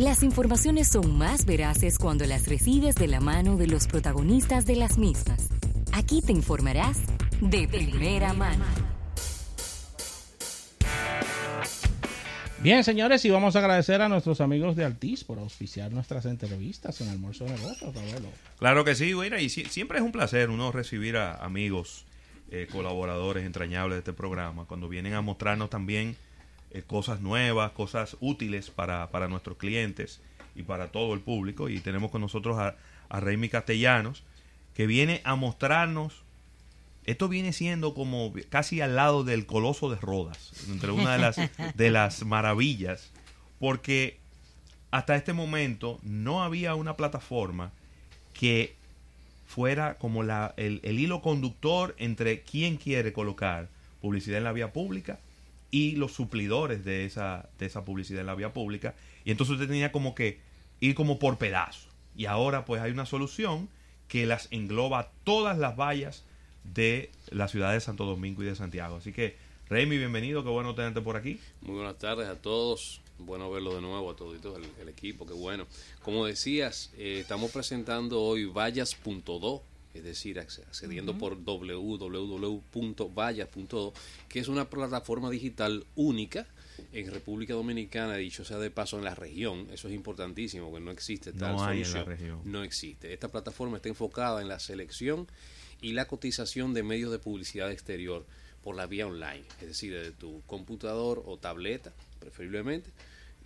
Las 0.00 0.22
informaciones 0.22 0.88
son 0.88 1.18
más 1.18 1.44
veraces 1.44 1.98
cuando 1.98 2.24
las 2.24 2.48
recibes 2.48 2.94
de 2.94 3.06
la 3.06 3.20
mano 3.20 3.58
de 3.58 3.66
los 3.66 3.86
protagonistas 3.86 4.64
de 4.64 4.76
las 4.76 4.96
mismas. 4.96 5.50
Aquí 5.92 6.22
te 6.22 6.32
informarás 6.32 7.02
de 7.42 7.68
primera 7.68 8.32
mano. 8.32 8.64
Bien, 12.60 12.82
señores, 12.82 13.26
y 13.26 13.30
vamos 13.30 13.56
a 13.56 13.58
agradecer 13.58 14.00
a 14.00 14.08
nuestros 14.08 14.40
amigos 14.40 14.74
de 14.74 14.86
Altiz 14.86 15.22
por 15.22 15.38
auspiciar 15.38 15.92
nuestras 15.92 16.24
entrevistas 16.24 16.98
en 17.02 17.10
Almuerzo 17.10 17.44
de 17.44 17.50
Negocios, 17.50 17.94
abuelo. 17.94 18.28
Claro 18.58 18.86
que 18.86 18.94
sí, 18.94 19.12
güey, 19.12 19.30
y 19.44 19.50
siempre 19.50 19.98
es 19.98 20.02
un 20.02 20.12
placer 20.12 20.48
uno 20.48 20.72
recibir 20.72 21.18
a 21.18 21.34
amigos, 21.44 22.06
eh, 22.50 22.66
colaboradores 22.72 23.44
entrañables 23.44 23.96
de 23.96 23.98
este 23.98 24.12
programa, 24.14 24.64
cuando 24.64 24.88
vienen 24.88 25.12
a 25.12 25.20
mostrarnos 25.20 25.68
también 25.68 26.16
eh, 26.72 26.82
cosas 26.86 27.20
nuevas, 27.20 27.72
cosas 27.72 28.16
útiles 28.20 28.70
para, 28.70 29.10
para, 29.10 29.28
nuestros 29.28 29.56
clientes 29.56 30.20
y 30.54 30.62
para 30.62 30.88
todo 30.88 31.14
el 31.14 31.20
público. 31.20 31.68
Y 31.68 31.80
tenemos 31.80 32.10
con 32.10 32.20
nosotros 32.20 32.58
a, 32.58 32.76
a 33.08 33.20
Raimi 33.20 33.48
Castellanos, 33.48 34.22
que 34.74 34.86
viene 34.86 35.20
a 35.24 35.34
mostrarnos 35.34 36.22
esto 37.06 37.28
viene 37.28 37.52
siendo 37.52 37.94
como 37.94 38.32
casi 38.50 38.80
al 38.80 38.94
lado 38.94 39.24
del 39.24 39.46
Coloso 39.46 39.90
de 39.90 39.96
Rodas, 39.96 40.52
entre 40.68 40.90
una 40.90 41.12
de 41.14 41.18
las, 41.18 41.36
de 41.74 41.90
las 41.90 42.24
maravillas, 42.24 43.10
porque 43.58 44.18
hasta 44.90 45.16
este 45.16 45.32
momento 45.32 45.98
no 46.02 46.42
había 46.42 46.74
una 46.74 46.96
plataforma 46.96 47.72
que 48.32 48.76
fuera 49.46 49.94
como 49.94 50.22
la, 50.22 50.54
el, 50.56 50.80
hilo 50.84 51.22
conductor 51.22 51.94
entre 51.98 52.42
quien 52.42 52.76
quiere 52.76 53.12
colocar 53.12 53.68
publicidad 54.00 54.38
en 54.38 54.44
la 54.44 54.52
vía 54.52 54.72
pública 54.72 55.18
y 55.70 55.92
los 55.96 56.12
suplidores 56.12 56.84
de 56.84 57.04
esa, 57.04 57.48
de 57.58 57.66
esa 57.66 57.84
publicidad 57.84 58.20
en 58.20 58.26
la 58.26 58.34
vía 58.34 58.52
pública. 58.52 58.94
Y 59.24 59.30
entonces 59.30 59.54
usted 59.54 59.68
tenía 59.68 59.92
como 59.92 60.14
que 60.14 60.40
ir 60.80 60.94
como 60.94 61.18
por 61.18 61.38
pedazos. 61.38 61.88
Y 62.16 62.26
ahora 62.26 62.64
pues 62.64 62.82
hay 62.82 62.90
una 62.90 63.06
solución 63.06 63.68
que 64.08 64.26
las 64.26 64.48
engloba 64.50 65.12
todas 65.24 65.56
las 65.58 65.76
vallas 65.76 66.24
de 66.64 67.10
la 67.30 67.48
ciudad 67.48 67.72
de 67.72 67.80
Santo 67.80 68.04
Domingo 68.04 68.42
y 68.42 68.46
de 68.46 68.56
Santiago. 68.56 68.96
Así 68.96 69.12
que, 69.12 69.36
Remy, 69.68 69.98
bienvenido, 69.98 70.42
qué 70.42 70.50
bueno 70.50 70.74
tenerte 70.74 71.00
por 71.00 71.16
aquí. 71.16 71.38
Muy 71.62 71.76
buenas 71.76 71.98
tardes 71.98 72.28
a 72.28 72.34
todos, 72.34 73.00
bueno 73.18 73.50
verlo 73.50 73.74
de 73.74 73.80
nuevo 73.80 74.10
a 74.10 74.16
todos 74.16 74.36
el, 74.80 74.88
equipo, 74.88 75.26
qué 75.26 75.32
bueno. 75.32 75.66
Como 76.02 76.26
decías, 76.26 76.92
eh, 76.98 77.20
estamos 77.20 77.52
presentando 77.52 78.20
hoy 78.20 78.46
Vallas.do, 78.46 79.62
es 79.94 80.04
decir, 80.04 80.38
accediendo 80.38 81.18
por 81.18 81.42
www.vallas.do, 81.42 81.92
que 84.28 84.38
es 84.38 84.48
una 84.48 84.70
plataforma 84.70 85.30
digital 85.30 85.84
única 85.96 86.46
en 86.92 87.10
República 87.10 87.54
Dominicana, 87.54 88.16
dicho 88.16 88.44
sea 88.44 88.58
de 88.58 88.70
paso, 88.70 88.98
en 88.98 89.04
la 89.04 89.14
región, 89.14 89.66
eso 89.72 89.88
es 89.88 89.94
importantísimo, 89.94 90.72
que 90.72 90.80
no 90.80 90.90
existe 90.90 91.32
tal 91.32 91.56
no 91.56 91.64
hay 91.64 91.82
en 91.82 91.92
la 91.92 92.04
región. 92.04 92.40
No 92.44 92.62
existe. 92.62 93.12
Esta 93.12 93.28
plataforma 93.28 93.76
está 93.76 93.88
enfocada 93.88 94.40
en 94.40 94.48
la 94.48 94.58
selección 94.58 95.26
y 95.80 95.92
la 95.92 96.06
cotización 96.06 96.74
de 96.74 96.82
medios 96.82 97.10
de 97.10 97.18
publicidad 97.18 97.70
exterior 97.70 98.24
por 98.62 98.76
la 98.76 98.86
vía 98.86 99.06
online, 99.06 99.44
es 99.60 99.68
decir, 99.68 99.94
desde 99.94 100.12
tu 100.12 100.42
computador 100.46 101.22
o 101.26 101.38
tableta, 101.38 101.92
preferiblemente, 102.18 102.90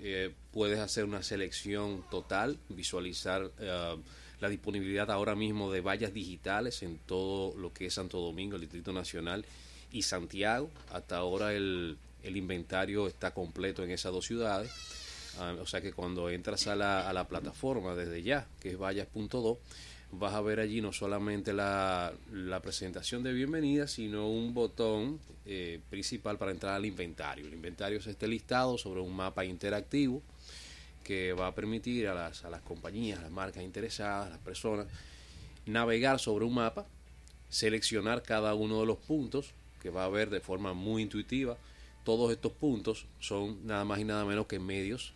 eh, 0.00 0.33
puedes 0.53 0.81
hacer 0.81 1.05
una 1.05 1.22
selección 1.22 2.05
total, 2.11 2.59
visualizar 2.69 3.50
eh, 3.61 3.97
la 4.41 4.49
disponibilidad 4.49 5.11
ahora 5.11 5.35
mismo 5.35 5.71
de 5.71 5.81
vallas 5.81 6.13
digitales 6.13 6.83
en 6.83 6.99
todo 6.99 7.57
lo 7.57 7.73
que 7.73 7.87
es 7.87 7.95
Santo 7.95 8.21
Domingo, 8.21 8.57
el 8.57 8.63
Distrito 8.63 8.93
Nacional 8.93 9.45
y 9.93 10.03
Santiago. 10.03 10.71
Hasta 10.93 11.17
ahora 11.17 11.55
el, 11.55 11.97
el 12.23 12.37
inventario 12.37 13.07
está 13.07 13.33
completo 13.33 13.83
en 13.85 13.91
esas 13.91 14.12
dos 14.12 14.27
ciudades. 14.27 14.71
Ah, 15.39 15.55
o 15.61 15.67
sea 15.67 15.81
que 15.81 15.93
cuando 15.93 16.31
entras 16.31 16.67
a 16.67 16.77
la, 16.77 17.09
a 17.09 17.12
la 17.12 17.27
plataforma 17.27 17.95
desde 17.95 18.23
ya, 18.23 18.47
que 18.61 18.71
es 18.71 18.79
vallas.do, 18.79 19.59
vas 20.19 20.35
a 20.35 20.41
ver 20.41 20.61
allí 20.61 20.81
no 20.81 20.93
solamente 20.93 21.53
la, 21.53 22.12
presentación 22.62 23.23
de 23.23 23.33
bienvenida, 23.33 23.87
sino 23.87 24.29
un 24.29 24.55
botón 24.55 25.19
eh, 25.47 25.81
principal 25.91 26.39
para 26.39 26.53
entrar 26.53 26.75
al 26.75 26.87
inventario. 26.87 27.47
El 27.47 27.55
inventario 27.55 28.00
se 28.00 28.12
esté 28.12 28.27
listado 28.27 28.78
sobre 28.78 29.00
un 29.00 29.15
mapa 29.15 29.44
interactivo 29.44 30.23
que 31.04 31.32
va 31.32 31.47
a 31.47 31.54
permitir 31.54 32.09
a 32.09 32.15
las, 32.15 32.44
a 32.44 32.50
las 32.50 32.62
compañías, 32.62 33.20
a 33.20 33.22
las 33.22 33.31
marcas 33.31 33.62
interesadas, 33.62 34.26
a 34.26 34.31
las 34.31 34.38
personas, 34.41 34.87
navegar 35.66 36.19
sobre 36.19 36.44
un 36.44 36.54
mapa, 36.54 36.87
seleccionar 37.48 38.22
cada 38.22 38.54
uno 38.54 38.81
de 38.81 38.87
los 38.87 38.98
puntos 38.98 39.53
que 39.81 39.91
va 39.91 40.04
a 40.04 40.09
ver 40.09 40.31
de 40.31 40.41
forma 40.41 40.72
muy 40.72 41.03
intuitiva. 41.03 41.56
Todos 42.04 42.32
estos 42.32 42.53
puntos 42.53 43.06
son 43.20 43.66
nada 43.66 43.84
más 43.84 44.00
y 44.00 44.04
nada 44.04 44.25
menos 44.25 44.47
que 44.47 44.59
medios, 44.59 45.12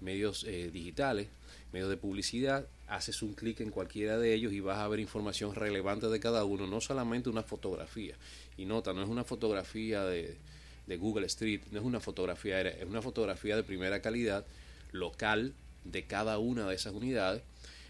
medios 0.00 0.44
eh, 0.44 0.70
digitales, 0.72 1.28
medios 1.72 1.88
de 1.88 1.96
publicidad 1.96 2.66
haces 2.88 3.22
un 3.22 3.34
clic 3.34 3.60
en 3.60 3.70
cualquiera 3.70 4.18
de 4.18 4.34
ellos 4.34 4.52
y 4.52 4.60
vas 4.60 4.78
a 4.78 4.88
ver 4.88 4.98
información 4.98 5.54
relevante 5.54 6.08
de 6.08 6.20
cada 6.20 6.44
uno, 6.44 6.66
no 6.66 6.80
solamente 6.80 7.28
una 7.28 7.42
fotografía. 7.42 8.16
Y 8.56 8.64
nota, 8.64 8.92
no 8.92 9.02
es 9.02 9.08
una 9.08 9.24
fotografía 9.24 10.04
de, 10.04 10.36
Google 10.98 11.26
Street, 11.26 11.60
no 11.70 11.80
es 11.80 11.84
una 11.84 12.00
fotografía, 12.00 12.62
es 12.62 12.86
una 12.88 13.02
fotografía 13.02 13.56
de 13.56 13.62
primera 13.62 14.00
calidad, 14.00 14.46
local, 14.92 15.54
de 15.84 16.04
cada 16.04 16.38
una 16.38 16.68
de 16.68 16.74
esas 16.74 16.94
unidades. 16.94 17.42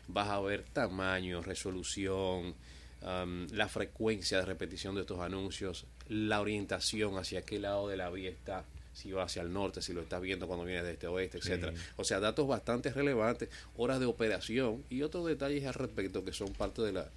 Vas 0.09 0.29
a 0.29 0.41
ver 0.41 0.65
tamaño, 0.73 1.43
resolución, 1.43 2.55
um, 3.03 3.47
la 3.53 3.69
frecuencia 3.69 4.39
de 4.39 4.47
repetición 4.47 4.95
de 4.95 5.03
estos 5.03 5.21
anuncios, 5.21 5.87
la 6.09 6.41
orientación 6.41 7.19
hacia 7.19 7.43
qué 7.43 7.59
lado 7.59 7.89
de 7.89 7.97
la 7.97 8.11
vía 8.11 8.31
está 8.31 8.65
si 8.99 9.13
va 9.13 9.23
hacia 9.23 9.43
el 9.43 9.53
norte, 9.53 9.81
si 9.81 9.93
lo 9.93 10.01
estás 10.01 10.21
viendo 10.21 10.49
cuando 10.49 10.65
vienes 10.65 10.83
de 10.83 10.93
este 10.93 11.07
oeste, 11.07 11.39
etcétera. 11.39 11.73
O 11.97 12.03
sea, 12.03 12.19
datos 12.19 12.49
bastante 12.49 12.91
relevantes, 12.91 13.49
horas 13.77 14.01
de 14.01 14.07
operación 14.07 14.83
y 14.91 15.03
otros 15.03 15.25
detalles 15.27 15.65
al 15.67 15.75
respecto 15.75 16.25
que 16.25 16.33
son 16.33 16.53
parte 16.53 16.83
de 16.83 16.93
la 16.93 17.09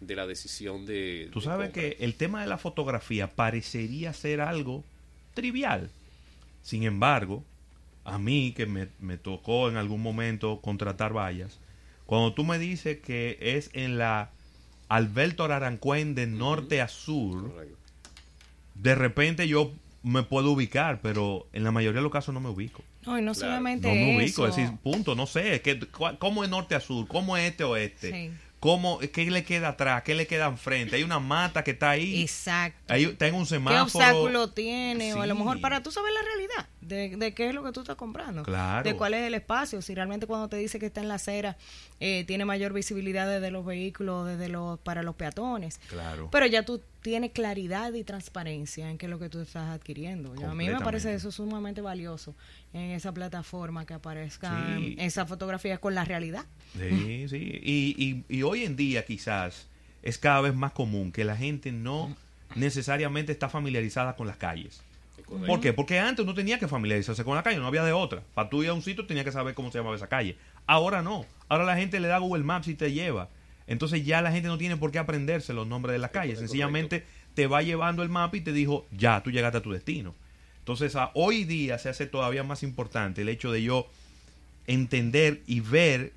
de 0.00 0.16
la 0.16 0.26
decisión 0.26 0.86
de 0.86 1.28
Tú 1.30 1.40
sabes 1.40 1.70
que 1.70 1.98
el 2.00 2.14
tema 2.14 2.40
de 2.40 2.48
la 2.48 2.58
fotografía 2.58 3.28
parecería 3.28 4.12
ser 4.12 4.40
algo 4.40 4.82
trivial. 5.34 5.90
Sin 6.62 6.82
embargo, 6.84 7.44
a 8.04 8.18
mí 8.18 8.52
que 8.52 8.66
me, 8.66 9.16
tocó 9.16 9.68
en 9.68 9.76
algún 9.76 10.02
momento 10.02 10.60
contratar 10.60 11.12
vallas, 11.12 11.58
cuando 12.06 12.32
tú 12.32 12.44
me 12.44 12.58
dices 12.58 12.98
que 13.00 13.38
es 13.40 13.70
en 13.72 13.98
la 13.98 14.30
Alberto 14.88 15.44
Ararancuén 15.44 16.14
de 16.14 16.26
norte 16.26 16.80
a 16.80 16.88
sur, 16.88 17.54
de 18.74 18.94
repente 18.94 19.46
yo 19.46 19.72
me 20.02 20.22
puedo 20.22 20.50
ubicar, 20.50 21.00
pero 21.02 21.46
en 21.52 21.62
la 21.62 21.70
mayoría 21.70 21.98
de 21.98 22.02
los 22.02 22.12
casos 22.12 22.34
no 22.34 22.40
me 22.40 22.48
ubico. 22.48 22.82
No, 23.06 23.18
y 23.18 23.22
no 23.22 23.34
solamente 23.34 23.88
No 23.88 23.94
me 23.94 24.16
ubico, 24.16 24.46
es 24.46 24.56
decir, 24.56 24.76
punto, 24.82 25.14
no 25.14 25.26
sé, 25.26 25.60
que, 25.62 25.78
¿cómo 26.18 26.42
es 26.42 26.50
norte 26.50 26.74
a 26.74 26.80
sur? 26.80 27.06
¿Cómo 27.06 27.36
es 27.36 27.50
este 27.50 27.64
oeste? 27.64 28.10
Sí. 28.10 28.30
¿Cómo, 28.60 28.98
¿Qué 28.98 29.30
le 29.30 29.42
queda 29.42 29.68
atrás? 29.68 30.02
¿Qué 30.02 30.14
le 30.14 30.26
queda 30.26 30.46
enfrente? 30.46 30.96
Hay 30.96 31.02
una 31.02 31.18
mata 31.18 31.64
que 31.64 31.70
está 31.70 31.90
ahí. 31.90 32.20
Exacto. 32.20 32.92
Ahí 32.92 33.06
tengo 33.14 33.38
un 33.38 33.46
semáforo. 33.46 33.86
¿Qué 33.86 33.98
obstáculo 33.98 34.50
tiene? 34.50 35.14
O 35.14 35.22
a 35.22 35.26
lo 35.26 35.34
mejor 35.34 35.62
para 35.62 35.82
tú 35.82 35.90
saber 35.90 36.12
la 36.12 36.20
realidad 36.20 36.68
de, 36.90 37.16
de, 37.16 37.34
qué 37.34 37.48
es 37.48 37.54
lo 37.54 37.62
que 37.62 37.72
tú 37.72 37.80
estás 37.80 37.96
comprando. 37.96 38.42
Claro. 38.42 38.88
De 38.88 38.96
cuál 38.96 39.14
es 39.14 39.22
el 39.22 39.34
espacio. 39.34 39.80
Si 39.80 39.94
realmente 39.94 40.26
cuando 40.26 40.48
te 40.48 40.56
dice 40.56 40.78
que 40.78 40.86
está 40.86 41.00
en 41.00 41.08
la 41.08 41.14
acera 41.14 41.56
eh, 42.00 42.24
tiene 42.26 42.44
mayor 42.44 42.72
visibilidad 42.72 43.28
desde 43.28 43.50
los 43.50 43.64
vehículos, 43.64 44.26
desde 44.26 44.48
los 44.48 44.78
para 44.80 45.02
los 45.02 45.14
peatones. 45.14 45.78
Claro. 45.88 46.28
Pero 46.30 46.46
ya 46.46 46.64
tú 46.64 46.80
tienes 47.00 47.30
claridad 47.30 47.92
y 47.94 48.04
transparencia 48.04 48.90
en 48.90 48.98
qué 48.98 49.06
es 49.06 49.10
lo 49.10 49.18
que 49.18 49.28
tú 49.28 49.40
estás 49.40 49.70
adquiriendo. 49.70 50.34
a 50.46 50.54
mí 50.54 50.68
me 50.68 50.80
parece 50.80 51.14
eso 51.14 51.32
sumamente 51.32 51.80
valioso 51.80 52.34
en 52.72 52.90
esa 52.90 53.12
plataforma 53.12 53.86
que 53.86 53.94
aparezcan 53.94 54.94
esas 54.98 55.28
fotografías 55.28 55.78
con 55.78 55.94
la 55.94 56.04
realidad. 56.04 56.44
Sí, 56.76 57.26
sí. 57.28 57.60
Y, 57.62 58.24
y, 58.28 58.42
hoy 58.42 58.64
en 58.64 58.76
día 58.76 59.04
quizás 59.04 59.68
es 60.02 60.18
cada 60.18 60.40
vez 60.40 60.54
más 60.54 60.72
común 60.72 61.12
que 61.12 61.24
la 61.24 61.36
gente 61.36 61.72
no 61.72 62.14
necesariamente 62.54 63.32
está 63.32 63.48
familiarizada 63.48 64.16
con 64.16 64.26
las 64.26 64.36
calles. 64.36 64.82
¿Por 65.46 65.60
qué? 65.60 65.72
Porque 65.72 65.98
antes 65.98 66.24
no 66.26 66.34
tenía 66.34 66.58
que 66.58 66.68
familiarizarse 66.68 67.24
con 67.24 67.34
la 67.34 67.42
calle, 67.42 67.58
no 67.58 67.66
había 67.66 67.84
de 67.84 67.92
otra. 67.92 68.22
Para 68.34 68.48
tú 68.48 68.62
ir 68.62 68.70
a 68.70 68.74
un 68.74 68.82
sitio 68.82 69.06
tenía 69.06 69.24
que 69.24 69.32
saber 69.32 69.54
cómo 69.54 69.70
se 69.70 69.78
llamaba 69.78 69.96
esa 69.96 70.08
calle. 70.08 70.36
Ahora 70.66 71.02
no. 71.02 71.26
Ahora 71.48 71.64
la 71.64 71.76
gente 71.76 72.00
le 72.00 72.08
da 72.08 72.18
Google 72.18 72.44
Maps 72.44 72.68
y 72.68 72.74
te 72.74 72.92
lleva. 72.92 73.28
Entonces 73.66 74.04
ya 74.04 74.20
la 74.20 74.32
gente 74.32 74.48
no 74.48 74.58
tiene 74.58 74.76
por 74.76 74.90
qué 74.90 74.98
aprenderse 74.98 75.52
los 75.52 75.66
nombres 75.66 75.92
de 75.92 75.98
las 75.98 76.10
calles. 76.10 76.38
Sencillamente 76.38 77.04
te 77.34 77.46
va 77.46 77.62
llevando 77.62 78.02
el 78.02 78.08
mapa 78.08 78.36
y 78.36 78.40
te 78.40 78.52
dijo, 78.52 78.86
ya, 78.90 79.22
tú 79.22 79.30
llegaste 79.30 79.58
a 79.58 79.62
tu 79.62 79.70
destino. 79.70 80.14
Entonces, 80.58 80.94
hoy 81.14 81.44
día 81.44 81.78
se 81.78 81.88
hace 81.88 82.06
todavía 82.06 82.42
más 82.42 82.62
importante 82.62 83.22
el 83.22 83.28
hecho 83.28 83.50
de 83.52 83.62
yo 83.62 83.88
entender 84.66 85.42
y 85.46 85.60
ver, 85.60 86.12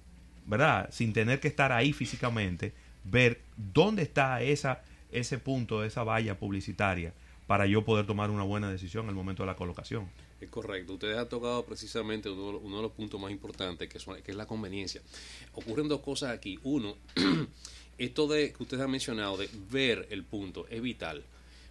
¿verdad? 0.46 0.90
Sin 0.92 1.14
tener 1.14 1.40
que 1.40 1.48
estar 1.48 1.72
ahí 1.72 1.94
físicamente, 1.94 2.74
ver 3.04 3.42
dónde 3.56 4.02
está 4.02 4.42
esa, 4.42 4.82
ese 5.12 5.38
punto, 5.38 5.84
esa 5.84 6.04
valla 6.04 6.38
publicitaria 6.38 7.14
para 7.48 7.66
yo 7.66 7.84
poder 7.84 8.06
tomar 8.06 8.30
una 8.30 8.44
buena 8.44 8.72
decisión 8.72 9.10
al 9.10 9.16
momento 9.16 9.44
de 9.44 9.48
la 9.48 9.56
colocación. 9.56 10.10
Es 10.40 10.50
correcto. 10.50 10.94
Ustedes 10.94 11.18
han 11.18 11.30
tocado 11.30 11.64
precisamente 11.66 12.30
uno, 12.30 12.76
de 12.78 12.82
los 12.82 12.92
puntos 12.92 13.20
más 13.20 13.32
importantes, 13.32 13.88
que, 13.90 14.00
que 14.22 14.32
es 14.32 14.38
la 14.38 14.46
conveniencia. 14.46 15.02
Ocurren 15.54 15.88
dos 15.88 16.02
cosas 16.02 16.32
aquí. 16.32 16.60
Uno, 16.64 16.96
esto 17.98 18.28
de 18.28 18.52
que 18.54 18.64
ustedes 18.64 18.84
han 18.84 18.92
mencionado, 18.92 19.38
de 19.38 19.50
ver 19.72 20.08
el 20.10 20.24
punto, 20.24 20.68
es 20.70 20.82
vital. 20.82 21.24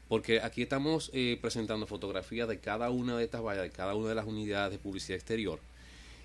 Porque 0.09 0.41
aquí 0.41 0.63
estamos 0.63 1.11
eh, 1.15 1.39
presentando 1.41 1.87
fotografías 1.87 2.49
de 2.49 2.59
cada 2.59 2.91
una 2.91 3.17
de 3.17 3.25
estas 3.25 3.43
vallas, 3.43 3.63
de 3.63 3.71
cada 3.71 3.95
una 3.95 4.11
de 4.11 4.15
las 4.15 4.27
unidades 4.27 4.73
de 4.73 4.79
publicidad 4.79 5.17
exterior, 5.17 5.59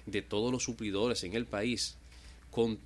de 0.05 0.21
todos 0.21 0.51
los 0.51 0.63
suplidores 0.63 1.23
en 1.23 1.33
el 1.35 1.45
país 1.45 1.97
con 2.51 2.79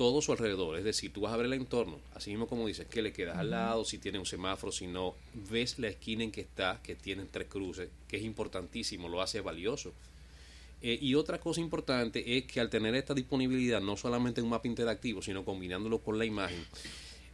todo 0.00 0.22
su 0.22 0.32
alrededor. 0.32 0.78
Es 0.78 0.84
decir, 0.84 1.12
tú 1.12 1.20
vas 1.20 1.34
a 1.34 1.36
ver 1.36 1.44
el 1.44 1.52
entorno, 1.52 1.98
así 2.14 2.30
mismo 2.30 2.46
como 2.46 2.66
dices, 2.66 2.86
que 2.86 3.02
le 3.02 3.12
quedas 3.12 3.36
al 3.36 3.50
lado, 3.50 3.84
si 3.84 3.98
tiene 3.98 4.18
un 4.18 4.24
semáforo, 4.24 4.72
si 4.72 4.86
no, 4.86 5.14
ves 5.50 5.78
la 5.78 5.88
esquina 5.88 6.24
en 6.24 6.32
que 6.32 6.40
está, 6.40 6.80
que 6.82 6.94
tienen 6.94 7.28
tres 7.30 7.48
cruces, 7.48 7.90
que 8.08 8.16
es 8.16 8.22
importantísimo, 8.22 9.10
lo 9.10 9.20
hace 9.20 9.42
valioso. 9.42 9.92
Eh, 10.80 10.98
y 11.02 11.16
otra 11.16 11.38
cosa 11.38 11.60
importante 11.60 12.38
es 12.38 12.46
que 12.46 12.60
al 12.60 12.70
tener 12.70 12.94
esta 12.94 13.12
disponibilidad, 13.12 13.82
no 13.82 13.94
solamente 13.98 14.40
en 14.40 14.46
un 14.46 14.52
mapa 14.52 14.68
interactivo, 14.68 15.20
sino 15.20 15.44
combinándolo 15.44 15.98
con 15.98 16.16
la 16.16 16.24
imagen, 16.24 16.64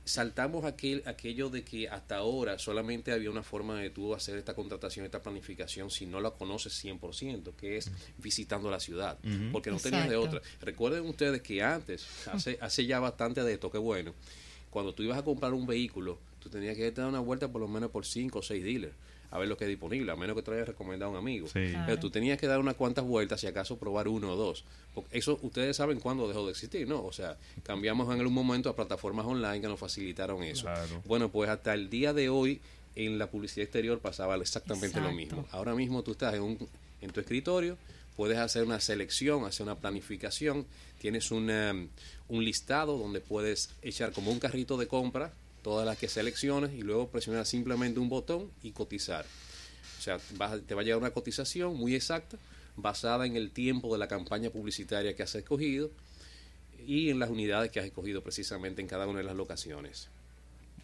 saltamos 0.07 0.65
aquel, 0.65 1.03
aquello 1.05 1.51
de 1.51 1.65
que 1.65 1.89
hasta 1.89 2.17
ahora 2.17 2.59
solamente 2.59 3.11
había 3.13 3.29
una 3.29 3.43
forma 3.43 3.81
de 3.81 3.91
tú 3.91 4.15
hacer 4.15 4.39
esta 4.39 4.55
contratación, 4.55 5.05
esta 5.05 5.23
planificación, 5.23 5.91
si 5.91 6.07
no 6.07 6.21
la 6.21 6.31
conoces 6.31 6.73
100%, 6.83 7.55
que 7.57 7.77
es 7.77 7.91
visitando 8.19 8.71
la 8.71 8.79
ciudad, 8.79 9.19
porque 9.53 9.71
no 9.71 9.79
tenías 9.79 10.09
de 10.09 10.17
otra. 10.17 10.41
Recuerden 10.61 11.05
ustedes 11.07 11.43
que 11.43 11.61
antes, 11.63 12.07
hace, 12.33 12.57
hace 12.61 12.87
ya 12.87 13.01
bastante 13.01 13.43
de 13.43 13.53
esto, 13.53 13.71
qué 13.71 13.79
bueno, 13.79 14.15
cuando 14.71 14.95
tú 14.95 15.03
ibas 15.03 15.19
a 15.19 15.25
comprar 15.25 15.53
un 15.53 15.67
vehículo, 15.67 16.19
tú 16.39 16.49
tenías 16.49 16.77
que 16.77 16.91
dar 16.93 17.09
una 17.09 17.21
vuelta 17.21 17.49
por 17.49 17.61
lo 17.61 17.69
menos 17.69 17.91
por 17.91 18.07
5 18.07 18.39
o 18.39 18.43
6 18.43 18.63
dealers 18.65 18.95
a 19.31 19.39
ver 19.39 19.49
lo 19.49 19.57
que 19.57 19.65
es 19.65 19.69
disponible, 19.69 20.13
a 20.13 20.17
menos 20.17 20.37
que 20.37 20.43
te 20.43 20.51
lo 20.51 20.57
haya 20.57 20.67
recomendado 20.67 21.11
un 21.11 21.17
amigo. 21.17 21.49
Pero 21.53 21.99
tú 21.99 22.11
tenías 22.11 22.39
que 22.39 22.47
dar 22.47 22.59
unas 22.59 22.75
cuantas 22.75 23.05
vueltas, 23.05 23.41
si 23.41 23.47
acaso 23.47 23.79
probar 23.79 24.09
uno 24.09 24.33
o 24.33 24.37
dos. 24.37 24.65
Porque 24.95 25.19
eso 25.19 25.39
ustedes 25.43 25.77
saben 25.77 26.01
cuándo 26.01 26.29
dejó 26.29 26.45
de 26.47 26.53
existir, 26.53 26.87
¿no? 26.89 27.05
O 27.05 27.13
sea, 27.13 27.37
cambiamos 27.63 28.13
en 28.15 28.21
algún 28.21 28.35
momento 28.35 28.69
a 28.69 28.77
plataformas 28.77 29.27
online 29.27 29.61
que 29.61 29.69
nos 29.69 29.81
facilitaron 29.81 30.43
eso. 30.43 30.69
Bueno, 31.05 31.31
pues 31.31 31.51
hasta 31.51 31.75
el 31.75 31.91
día 31.91 32.13
de 32.13 32.29
hoy 32.29 32.61
en 32.95 33.19
la 33.19 33.31
publicidad 33.31 33.65
exterior 33.65 34.01
pasaba 34.01 34.37
exactamente 34.37 35.01
lo 35.01 35.13
mismo. 35.13 35.47
Ahora 35.51 35.75
mismo 35.75 36.03
tú 36.03 36.13
estás 36.13 36.35
en, 36.35 36.43
un, 36.43 36.69
en 37.03 37.11
tu 37.11 37.21
escritorio, 37.21 37.77
puedes 38.17 38.39
hacer 38.39 38.65
una 38.65 38.81
selección, 38.81 39.45
hacer 39.45 39.65
una 39.65 39.77
planificación, 39.77 40.67
tienes 40.99 41.31
una, 41.31 41.75
un 42.29 42.45
listado 42.45 42.97
donde 42.97 43.21
puedes 43.21 43.71
echar 43.83 44.13
como 44.13 44.31
un 44.31 44.39
carrito 44.39 44.79
de 44.79 44.89
compra 44.89 45.33
todas 45.67 45.85
las 45.85 45.99
que 45.99 46.07
selecciones 46.07 46.73
y 46.75 46.83
luego 46.83 47.09
presionar 47.09 47.45
simplemente 47.45 47.99
un 47.99 48.09
botón 48.09 48.53
y 48.63 48.71
cotizar. 48.71 49.27
O 49.99 50.01
sea, 50.01 50.17
te 50.65 50.77
va 50.77 50.83
a 50.83 50.85
llegar 50.85 50.99
una 50.99 51.11
cotización 51.11 51.77
muy 51.77 51.97
exacta 51.97 52.37
basada 52.77 53.27
en 53.27 53.35
el 53.35 53.51
tiempo 53.51 53.93
de 53.93 53.99
la 53.99 54.07
campaña 54.07 54.49
publicitaria 54.51 55.17
que 55.17 55.25
has 55.25 55.35
escogido 55.35 55.91
y 56.87 57.11
en 57.11 57.19
las 57.19 57.31
unidades 57.31 57.73
que 57.73 57.81
has 57.81 57.87
escogido 57.87 58.23
precisamente 58.23 58.81
en 58.81 58.87
cada 58.87 59.09
una 59.09 59.19
de 59.19 59.25
las 59.25 59.35
locaciones. 59.35 60.09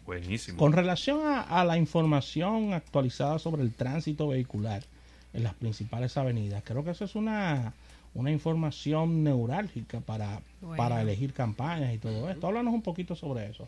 Buenísimo. 0.05 0.57
Con 0.57 0.73
relación 0.73 1.21
a, 1.23 1.63
la 1.63 1.77
información 1.77 2.73
actualizada 2.73 3.39
sobre 3.39 3.61
el 3.61 3.71
tránsito 3.71 4.27
vehicular 4.27 4.83
en 5.31 5.43
las 5.43 5.53
principales 5.53 6.17
avenidas, 6.17 6.61
creo 6.65 6.83
que 6.83 6.91
eso 6.91 7.05
es 7.05 7.15
una, 7.15 7.73
una 8.15 8.31
información 8.31 9.23
neurálgica 9.23 9.99
para, 10.01 10.41
para 10.77 11.01
elegir 11.01 11.33
campañas 11.33 11.93
y 11.93 11.97
todo 11.97 12.29
esto. 12.29 12.47
Háblanos 12.47 12.73
un 12.73 12.81
poquito 12.81 13.15
sobre 13.15 13.49
eso. 13.49 13.65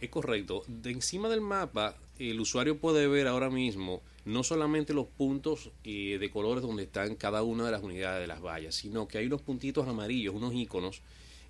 Es 0.00 0.10
correcto. 0.10 0.62
De 0.66 0.90
encima 0.90 1.28
del 1.28 1.40
mapa, 1.40 1.96
el 2.18 2.40
usuario 2.40 2.78
puede 2.78 3.06
ver 3.06 3.28
ahora 3.28 3.50
mismo 3.50 4.02
no 4.24 4.42
solamente 4.42 4.94
los 4.94 5.06
puntos 5.06 5.70
eh, 5.84 6.16
de 6.18 6.30
colores 6.30 6.62
donde 6.62 6.84
están 6.84 7.14
cada 7.14 7.42
una 7.42 7.66
de 7.66 7.70
las 7.70 7.82
unidades 7.82 8.20
de 8.20 8.26
las 8.26 8.40
vallas, 8.40 8.74
sino 8.74 9.06
que 9.06 9.18
hay 9.18 9.26
unos 9.26 9.42
puntitos 9.42 9.86
amarillos, 9.86 10.34
unos 10.34 10.54
iconos, 10.54 11.02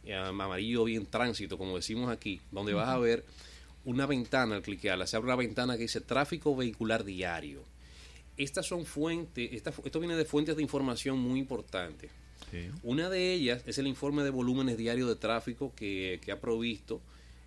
eh, 0.05 0.15
amarillo 0.15 0.85
bien 0.85 1.07
tránsito, 1.07 1.57
como 1.57 1.77
decimos 1.77 2.11
aquí, 2.11 2.41
donde 2.51 2.75
vas 2.75 2.89
a 2.89 2.99
ver 2.99 3.25
una 3.85 4.07
ventana 4.07 4.57
al 4.57 4.63
cliquearla. 4.63 5.07
Se 5.07 5.17
abre 5.17 5.29
una 5.29 5.37
ventana 5.37 5.77
que 5.77 5.83
dice 5.83 6.01
tráfico 6.01 6.57
vehicular 6.57 7.05
diario. 7.05 7.63
Estas 8.37 8.67
son 8.67 8.85
fuentes, 8.85 9.53
esto 9.53 10.01
viene 10.01 10.17
de 10.17 10.25
fuentes 10.25 10.57
de 10.57 10.63
información 10.63 11.19
muy 11.19 11.39
importantes. 11.39 12.11
Una 12.83 13.11
de 13.11 13.33
ellas 13.33 13.63
es 13.67 13.79
el 13.79 13.87
informe 13.87 14.23
de 14.23 14.31
volúmenes 14.31 14.77
diarios 14.77 15.09
de 15.09 15.17
tráfico 15.17 15.73
que, 15.77 16.21
que 16.25 16.33
ha 16.33 16.41
provisto 16.41 17.01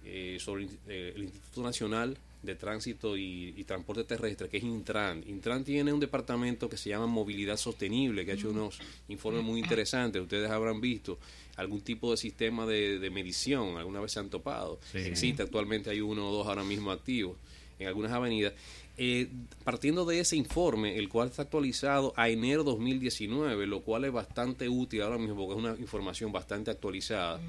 eh, 0.09 0.37
sobre 0.39 0.67
eh, 0.87 1.13
el 1.15 1.23
Instituto 1.23 1.63
Nacional 1.63 2.17
de 2.41 2.55
Tránsito 2.55 3.17
y, 3.17 3.61
Transporte 3.65 4.05
Terrestre, 4.05 4.47
que 4.47 4.57
es 4.57 4.63
Intran. 4.63 5.21
Intran 5.27 5.65
tiene 5.65 5.91
un 5.91 5.99
departamento 5.99 6.69
que 6.69 6.77
se 6.77 6.89
llama 6.89 7.07
Movilidad 7.07 7.57
Sostenible, 7.57 8.23
que 8.23 8.31
ha 8.31 8.33
hecho 8.35 8.51
unos 8.51 8.79
informes 9.09 9.43
muy 9.43 9.59
interesantes. 9.59 10.21
Ustedes 10.21 10.49
habrán 10.49 10.79
visto 10.79 11.17
algún 11.57 11.81
tipo 11.81 12.11
de 12.11 12.17
sistema 12.17 12.65
de, 12.65 13.09
medición, 13.11 13.77
alguna 13.77 13.99
vez 13.99 14.13
se 14.13 14.19
han 14.19 14.29
topado. 14.29 14.79
Existe, 14.93 15.43
actualmente 15.43 15.89
hay 15.89 15.99
uno 15.99 16.29
o 16.29 16.31
dos 16.31 16.47
ahora 16.47 16.63
mismo 16.63 16.91
activos 16.91 17.35
en 17.77 17.87
algunas 17.87 18.11
avenidas. 18.13 18.53
Eh, 18.99 19.29
partiendo 19.63 20.05
de 20.05 20.19
ese 20.19 20.35
informe, 20.35 20.97
el 20.97 21.07
cual 21.07 21.29
está 21.29 21.43
actualizado 21.43 22.13
a 22.15 22.29
enero 22.29 22.63
2019, 22.63 23.67
lo 23.67 23.81
cual 23.81 24.05
es 24.05 24.11
bastante 24.11 24.67
útil 24.67 25.03
ahora 25.03 25.19
mismo 25.19 25.35
porque 25.35 25.59
es 25.59 25.65
una 25.65 25.79
información 25.79 26.31
bastante 26.31 26.71
actualizada. 26.71 27.39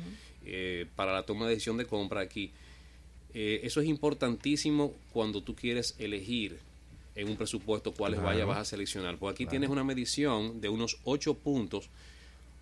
Eh, 0.51 0.87
para 0.97 1.13
la 1.13 1.25
toma 1.25 1.45
de 1.45 1.51
decisión 1.51 1.77
de 1.77 1.85
compra 1.85 2.23
aquí. 2.23 2.53
Eh, 3.35 3.61
eso 3.65 3.83
es 3.83 3.87
importantísimo 3.87 4.95
cuando 5.13 5.43
tú 5.43 5.55
quieres 5.55 5.95
elegir 5.99 6.59
en 7.15 7.29
un 7.29 7.37
presupuesto 7.37 7.93
cuáles 7.93 8.23
vaya 8.23 8.47
vas 8.47 8.59
a 8.59 8.65
seleccionar. 8.65 9.19
Porque 9.19 9.45
aquí 9.45 9.51
tienes 9.51 9.69
una 9.69 9.85
medición 9.85 10.63
de 10.63 10.71
unos 10.71 11.01
ocho 11.05 11.35
puntos 11.35 11.91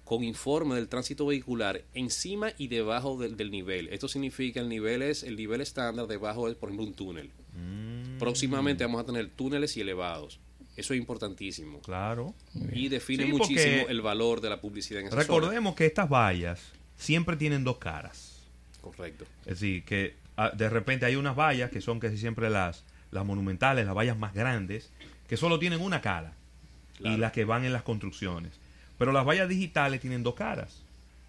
con 0.06 0.22
informe 0.22 0.76
del 0.76 0.86
tránsito 0.86 1.26
vehicular 1.26 1.82
encima 1.92 2.52
y 2.56 2.68
debajo 2.68 3.18
del, 3.18 3.50
nivel. 3.50 3.88
Esto 3.88 4.06
significa 4.06 4.60
el 4.60 4.68
nivel 4.68 5.02
es 5.02 5.24
el 5.24 5.34
nivel 5.34 5.60
estándar, 5.60 6.06
debajo 6.06 6.48
es 6.48 6.54
por 6.54 6.68
ejemplo 6.68 6.86
un 6.86 6.94
túnel. 6.94 7.30
Mm. 7.52 8.16
Próximamente 8.16 8.84
vamos 8.84 9.02
a 9.02 9.04
tener 9.04 9.28
túneles 9.30 9.76
y 9.76 9.80
elevados. 9.80 10.38
Eso 10.76 10.94
es 10.94 11.00
importantísimo. 11.00 11.80
Claro. 11.80 12.34
Y 12.72 12.88
define 12.88 13.26
muchísimo 13.26 13.88
el 13.88 14.00
valor 14.00 14.40
de 14.40 14.48
la 14.48 14.60
publicidad 14.60 15.00
en 15.00 15.08
esa 15.08 15.16
Recordemos 15.16 15.74
que 15.74 15.86
estas 15.86 16.08
vallas 16.08 16.62
siempre 16.96 17.36
tienen 17.36 17.64
dos 17.64 17.78
caras. 17.78 18.44
Correcto. 18.80 19.24
Es 19.40 19.58
decir, 19.58 19.84
que 19.84 20.14
ah, 20.36 20.52
de 20.56 20.70
repente 20.70 21.04
hay 21.04 21.16
unas 21.16 21.34
vallas 21.34 21.72
que 21.72 21.80
son 21.80 21.98
casi 21.98 22.16
siempre 22.16 22.48
las, 22.48 22.84
las 23.10 23.26
monumentales, 23.26 23.84
las 23.84 23.96
vallas 23.96 24.16
más 24.16 24.34
grandes, 24.34 24.92
que 25.26 25.36
solo 25.36 25.58
tienen 25.58 25.80
una 25.80 26.00
cara. 26.00 26.32
Y 27.00 27.16
las 27.16 27.32
que 27.32 27.44
van 27.44 27.64
en 27.64 27.72
las 27.72 27.82
construcciones. 27.82 28.52
Pero 28.98 29.12
las 29.12 29.26
vallas 29.26 29.48
digitales 29.48 30.00
tienen 30.00 30.22
dos 30.22 30.34
caras. 30.34 30.82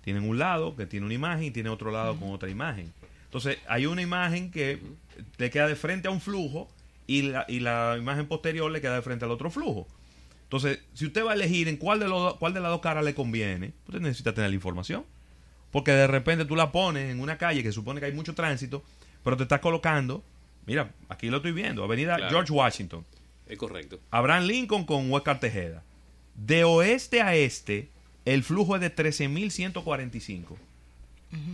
Tienen 0.04 0.24
un 0.24 0.40
lado 0.40 0.76
que 0.76 0.86
tiene 0.86 1.06
una 1.06 1.16
imagen 1.16 1.46
y 1.46 1.52
tiene 1.52 1.70
otro 1.70 1.92
lado 1.92 2.16
con 2.16 2.32
otra 2.32 2.50
imagen. 2.50 2.92
Entonces, 3.26 3.58
hay 3.68 3.86
una 3.86 4.02
imagen 4.02 4.52
que 4.52 4.80
le 5.38 5.50
queda 5.50 5.68
de 5.68 5.76
frente 5.76 6.08
a 6.08 6.12
un 6.12 6.22
flujo 6.22 6.70
y 7.08 7.24
la, 7.24 7.46
y 7.48 7.60
la 7.60 7.96
imagen 7.98 8.28
posterior 8.28 8.72
le 8.72 8.80
queda 8.80 8.96
de 8.96 9.02
frente 9.02 9.26
al 9.26 9.32
otro 9.32 9.50
flujo. 9.52 9.88
Entonces, 10.44 10.80
si 10.94 11.06
usted 11.06 11.26
va 11.26 11.32
a 11.32 11.36
elegir 11.36 11.68
en 11.68 11.76
cuál 11.76 12.00
de, 12.00 12.08
los, 12.08 12.36
cuál 12.36 12.54
de 12.54 12.62
las 12.62 12.72
dos 12.72 12.80
caras 12.80 13.04
le 13.04 13.14
conviene, 13.14 13.74
usted 13.86 14.00
necesita 14.00 14.34
tener 14.34 14.50
la 14.50 14.56
información. 14.56 15.04
Porque 15.72 15.92
de 15.92 16.08
repente 16.08 16.46
tú 16.46 16.56
la 16.56 16.72
pones 16.72 17.12
en 17.12 17.20
una 17.20 17.38
calle 17.38 17.62
que 17.62 17.74
supone 17.74 18.00
que 18.00 18.06
hay 18.06 18.14
mucho 18.14 18.34
tránsito, 18.34 18.82
pero 19.26 19.36
te 19.36 19.44
estás 19.44 19.60
colocando, 19.60 20.24
mira, 20.66 20.92
aquí 21.10 21.30
lo 21.30 21.38
estoy 21.38 21.52
viendo, 21.52 21.84
Avenida 21.84 22.30
George 22.30 22.54
Washington. 22.54 23.06
Es 23.46 23.58
correcto. 23.58 24.00
Abraham 24.10 24.46
Lincoln 24.46 24.86
con 24.86 25.12
Huescar 25.12 25.42
Tejeda. 25.42 25.84
De 26.38 26.64
oeste 26.64 27.22
a 27.22 27.36
este, 27.36 27.90
el 28.26 28.44
flujo 28.44 28.76
es 28.76 28.82
de 28.82 28.96
13.145. 28.96 30.56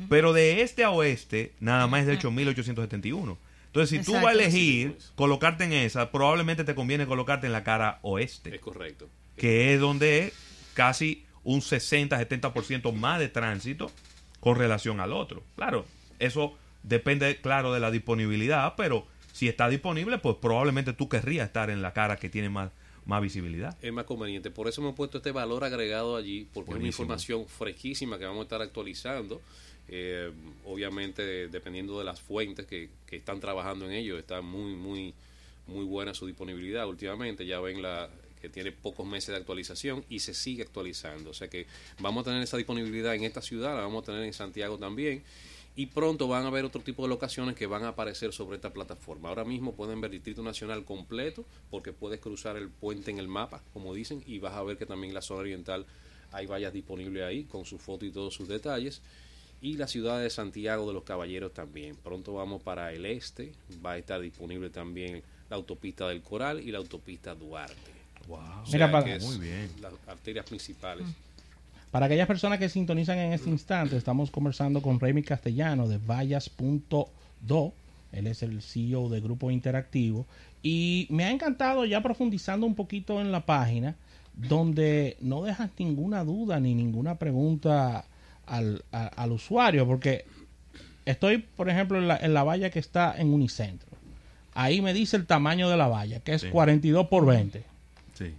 Pero 0.08 0.34
de 0.34 0.62
este 0.62 0.84
a 0.84 0.92
oeste, 0.92 1.54
nada 1.60 1.88
más 1.88 2.02
es 2.02 2.08
de 2.08 2.20
8.871. 2.20 3.38
Entonces, 3.66 3.90
si 3.90 4.06
tú 4.06 4.14
vas 4.14 4.26
a 4.26 4.32
elegir 4.34 4.98
colocarte 5.16 5.64
en 5.64 5.74
esa, 5.74 6.12
probablemente 6.12 6.64
te 6.64 6.76
conviene 6.76 7.08
colocarte 7.08 7.48
en 7.48 7.54
la 7.54 7.64
cara 7.64 7.98
oeste. 8.04 8.54
Es 8.54 8.62
correcto. 8.62 9.10
Que 9.36 9.74
es 9.74 9.80
donde 9.80 10.28
es 10.28 10.34
casi 10.76 11.26
un 11.44 11.62
60-70% 11.62 12.94
más 12.94 13.20
de 13.20 13.30
tránsito 13.30 13.92
con 14.40 14.58
relación 14.58 15.00
al 15.00 15.12
otro. 15.12 15.44
Claro, 15.56 15.86
eso 16.20 16.56
depende, 16.84 17.42
claro, 17.42 17.74
de 17.74 17.80
la 17.80 17.90
disponibilidad, 17.90 18.76
pero 18.78 19.08
si 19.32 19.48
está 19.48 19.70
disponible, 19.70 20.20
pues 20.20 20.36
probablemente 20.42 20.94
tú 20.94 21.10
querrías 21.10 21.48
estar 21.48 21.70
en 21.70 21.82
la 21.82 21.94
cara 21.94 22.18
que 22.18 22.30
tiene 22.30 22.50
más, 22.50 22.70
más 23.06 23.22
visibilidad. 23.22 23.78
Es 23.82 23.92
más 23.92 24.06
conveniente. 24.06 24.52
Por 24.52 24.68
eso 24.68 24.82
hemos 24.82 24.96
puesto 24.96 25.18
este 25.18 25.32
valor 25.32 25.64
agregado 25.64 26.16
allí, 26.16 26.48
porque 26.54 26.72
es 26.72 26.78
una 26.78 26.88
información 26.88 27.46
fresquísima 27.48 28.18
que 28.18 28.26
vamos 28.26 28.42
a 28.42 28.44
estar 28.44 28.62
actualizando. 28.62 29.42
Eh, 29.90 30.32
obviamente, 30.66 31.48
dependiendo 31.50 32.00
de 32.00 32.06
las 32.06 32.22
fuentes 32.22 32.66
que, 32.66 32.90
que 33.06 33.18
están 33.18 33.40
trabajando 33.40 33.86
en 33.86 33.92
ello, 33.92 34.18
está 34.18 34.42
muy, 34.42 34.76
muy, 34.76 35.14
muy 35.68 35.86
buena 35.86 36.14
su 36.14 36.26
disponibilidad 36.28 36.88
últimamente. 36.88 37.46
Ya 37.46 37.60
ven 37.60 37.82
la, 37.82 38.10
que 38.44 38.50
tiene 38.50 38.74
pocos 38.74 39.08
meses 39.08 39.30
de 39.30 39.38
actualización 39.38 40.04
y 40.10 40.20
se 40.20 40.34
sigue 40.34 40.64
actualizando. 40.64 41.30
O 41.30 41.34
sea 41.34 41.48
que 41.48 41.66
vamos 42.00 42.24
a 42.24 42.26
tener 42.26 42.44
esa 42.44 42.58
disponibilidad 42.58 43.16
en 43.16 43.24
esta 43.24 43.42
ciudad, 43.42 43.74
la 43.74 43.84
vamos 43.84 44.04
a 44.04 44.08
tener 44.08 44.24
en 44.24 44.34
Santiago 44.34 44.78
también. 44.78 45.24
Y 45.76 45.88
pronto 45.88 46.28
van 46.28 46.44
a 46.44 46.48
haber 46.48 46.66
otro 46.66 46.82
tipo 46.82 47.04
de 47.04 47.10
locaciones 47.10 47.56
que 47.56 47.66
van 47.66 47.84
a 47.84 47.90
aparecer 47.90 48.32
sobre 48.32 48.58
esta 48.58 48.72
plataforma. 48.72 49.30
Ahora 49.30 49.44
mismo 49.44 49.74
pueden 49.74 50.02
ver 50.02 50.12
Distrito 50.12 50.44
Nacional 50.44 50.86
completo, 50.86 51.46
porque 51.72 51.94
puedes 51.94 52.20
cruzar 52.20 52.58
el 52.58 52.70
puente 52.70 53.10
en 53.10 53.18
el 53.18 53.28
mapa, 53.28 53.64
como 53.74 53.94
dicen, 53.94 54.24
y 54.28 54.38
vas 54.38 54.54
a 54.54 54.64
ver 54.64 54.78
que 54.78 54.86
también 54.86 55.14
la 55.14 55.22
zona 55.22 55.42
oriental 55.42 55.86
hay 56.32 56.46
vallas 56.46 56.74
disponibles 56.74 57.24
ahí, 57.24 57.44
con 57.46 57.66
su 57.66 57.80
foto 57.80 58.06
y 58.06 58.12
todos 58.12 58.34
sus 58.34 58.48
detalles. 58.48 59.02
Y 59.62 59.78
la 59.78 59.88
ciudad 59.88 60.22
de 60.22 60.30
Santiago 60.30 60.86
de 60.88 60.94
los 60.94 61.04
Caballeros 61.04 61.54
también. 61.54 61.96
Pronto 61.96 62.34
vamos 62.34 62.62
para 62.62 62.92
el 62.92 63.06
este, 63.06 63.54
va 63.84 63.94
a 63.94 63.98
estar 63.98 64.20
disponible 64.20 64.70
también 64.70 65.24
la 65.50 65.56
autopista 65.56 66.08
del 66.08 66.22
Coral 66.22 66.60
y 66.60 66.72
la 66.72 66.80
autopista 66.80 67.34
Duarte. 67.34 67.76
Wow. 68.28 68.40
Mira, 68.72 68.92
para, 68.92 69.20
muy 69.20 69.38
bien. 69.38 69.72
Las 69.82 69.94
arterias 70.08 70.46
principales. 70.46 71.08
Para 71.94 72.08
aquellas 72.08 72.26
personas 72.26 72.58
que 72.58 72.70
sintonizan 72.70 73.20
en 73.20 73.34
este 73.34 73.52
instante, 73.52 73.96
estamos 73.96 74.32
conversando 74.32 74.82
con 74.82 75.00
Remy 75.00 75.22
Castellano 75.22 75.88
de 75.88 76.00
Vallas.do. 76.00 77.74
Él 78.12 78.26
es 78.26 78.42
el 78.42 78.64
CEO 78.64 79.10
de 79.10 79.22
Grupo 79.22 79.52
Interactivo. 79.52 80.26
Y 80.64 81.06
me 81.12 81.26
ha 81.26 81.30
encantado 81.30 81.86
ya 81.86 82.02
profundizando 82.02 82.66
un 82.66 82.74
poquito 82.74 83.22
en 83.22 83.32
la 83.32 83.46
página, 83.46 83.96
donde 84.34 85.18
no 85.22 85.44
dejas 85.44 85.70
ninguna 85.78 86.24
duda 86.24 86.60
ni 86.60 86.74
ninguna 86.74 87.20
pregunta 87.20 88.06
al, 88.48 88.84
al 88.92 89.32
usuario, 89.32 89.86
porque 89.86 90.26
estoy, 91.06 91.38
por 91.38 91.70
ejemplo, 91.70 92.00
en 92.00 92.08
la, 92.08 92.18
en 92.18 92.34
la, 92.34 92.44
valla 92.44 92.72
que 92.72 92.80
está 92.80 93.14
en 93.16 93.32
Unicentro. 93.32 93.90
Ahí 94.56 94.82
me 94.82 94.96
dice 94.96 95.16
el 95.16 95.28
tamaño 95.28 95.70
de 95.70 95.78
la 95.78 95.88
valla, 95.90 96.22
que 96.22 96.34
es 96.34 96.46
42 96.46 97.06
por 97.06 97.28
20. 97.28 97.73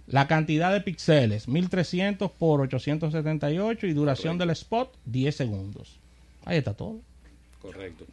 La 0.07 0.27
cantidad 0.27 0.71
de 0.71 0.81
píxeles, 0.81 1.47
1300 1.47 2.31
por 2.31 2.61
878 2.61 3.87
y 3.87 3.93
duración 3.93 4.37
del 4.37 4.51
spot, 4.51 4.95
10 5.05 5.35
segundos. 5.35 5.99
Ahí 6.45 6.57
está 6.57 6.73
todo. 6.73 6.99
Correcto. 7.61 8.05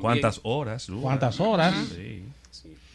¿Cuántas 0.00 0.40
horas? 0.44 0.88
¿Cuántas 1.00 1.40
horas? 1.40 1.74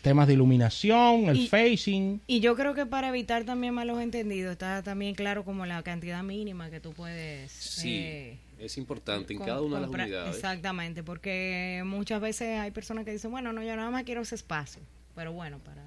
Temas 0.01 0.27
de 0.27 0.33
iluminación, 0.33 1.25
el 1.27 1.49
facing. 1.49 2.21
Y 2.27 2.39
yo 2.39 2.55
creo 2.55 2.73
que 2.73 2.85
para 2.85 3.09
evitar 3.09 3.43
también 3.43 3.73
malos 3.73 3.99
entendidos, 3.99 4.53
está 4.53 4.81
también 4.81 5.15
claro 5.15 5.43
como 5.43 5.65
la 5.65 5.83
cantidad 5.83 6.23
mínima 6.23 6.69
que 6.69 6.79
tú 6.79 6.93
puedes... 6.93 7.51
Sí. 7.51 7.95
Eh, 7.95 8.37
es 8.59 8.77
importante 8.77 9.33
en 9.33 9.39
cada 9.39 9.61
una 9.61 9.75
de 9.75 9.81
las 9.81 9.89
unidades. 9.89 10.35
Exactamente, 10.35 11.03
porque 11.03 11.83
muchas 11.85 12.21
veces 12.21 12.59
hay 12.59 12.71
personas 12.71 13.03
que 13.03 13.11
dicen, 13.11 13.31
bueno, 13.31 13.51
no, 13.51 13.61
yo 13.61 13.75
nada 13.75 13.91
más 13.91 14.03
quiero 14.03 14.21
ese 14.21 14.35
espacio. 14.35 14.81
Pero 15.13 15.33
bueno, 15.33 15.59
para 15.59 15.83